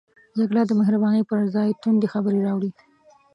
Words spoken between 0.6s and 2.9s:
د مهربانۍ پر ځای توندې خبرې راوړي